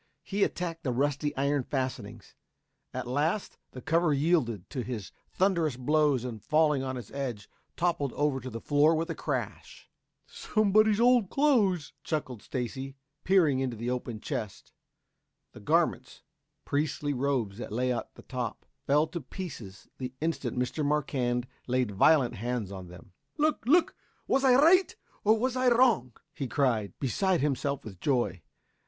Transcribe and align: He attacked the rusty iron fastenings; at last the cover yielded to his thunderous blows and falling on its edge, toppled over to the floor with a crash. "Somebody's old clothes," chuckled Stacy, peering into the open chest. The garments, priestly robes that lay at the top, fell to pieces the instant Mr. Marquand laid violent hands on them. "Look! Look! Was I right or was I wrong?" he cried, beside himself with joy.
He 0.23 0.43
attacked 0.43 0.81
the 0.83 0.91
rusty 0.91 1.37
iron 1.37 1.61
fastenings; 1.61 2.33
at 2.91 3.05
last 3.05 3.57
the 3.69 3.83
cover 3.83 4.11
yielded 4.11 4.67
to 4.71 4.81
his 4.81 5.11
thunderous 5.31 5.77
blows 5.77 6.25
and 6.25 6.43
falling 6.43 6.81
on 6.81 6.97
its 6.97 7.11
edge, 7.11 7.47
toppled 7.77 8.11
over 8.13 8.39
to 8.39 8.49
the 8.49 8.59
floor 8.59 8.95
with 8.95 9.11
a 9.11 9.13
crash. 9.13 9.91
"Somebody's 10.25 10.99
old 10.99 11.29
clothes," 11.29 11.93
chuckled 12.03 12.41
Stacy, 12.41 12.95
peering 13.23 13.59
into 13.59 13.77
the 13.77 13.91
open 13.91 14.19
chest. 14.19 14.73
The 15.51 15.59
garments, 15.59 16.23
priestly 16.65 17.13
robes 17.13 17.59
that 17.59 17.71
lay 17.71 17.93
at 17.93 18.15
the 18.15 18.23
top, 18.23 18.65
fell 18.87 19.05
to 19.05 19.21
pieces 19.21 19.87
the 19.99 20.13
instant 20.19 20.57
Mr. 20.57 20.83
Marquand 20.83 21.45
laid 21.67 21.91
violent 21.91 22.33
hands 22.37 22.71
on 22.71 22.87
them. 22.87 23.11
"Look! 23.37 23.63
Look! 23.67 23.95
Was 24.27 24.43
I 24.43 24.55
right 24.55 24.95
or 25.23 25.37
was 25.37 25.55
I 25.55 25.67
wrong?" 25.67 26.13
he 26.33 26.47
cried, 26.47 26.93
beside 26.99 27.41
himself 27.41 27.85
with 27.85 27.99
joy. 27.99 28.41